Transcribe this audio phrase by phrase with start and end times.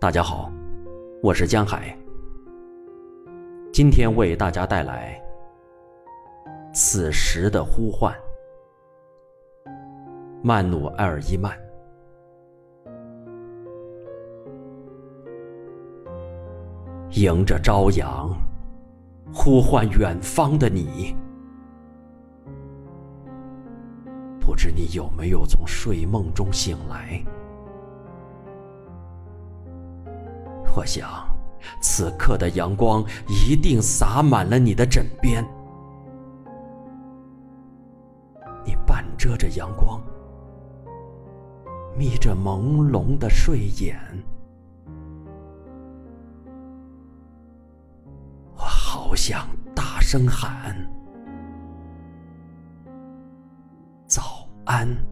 [0.00, 0.50] 大家好，
[1.22, 1.94] 我是江海。
[3.70, 5.22] 今天为大家带来
[6.74, 8.10] 《此时的呼唤》，
[10.42, 11.54] 曼努埃尔·伊曼。
[17.10, 18.30] 迎着朝阳，
[19.34, 21.14] 呼唤远方的你。
[24.40, 27.22] 不知你有没有从睡梦中醒来？
[30.76, 31.08] 我想，
[31.82, 35.44] 此刻的阳光一定洒满了你的枕边。
[38.64, 40.00] 你半遮着阳光，
[41.98, 43.98] 眯着朦胧的睡眼。
[48.54, 50.74] 我好想大声喊：
[54.06, 55.09] 早安。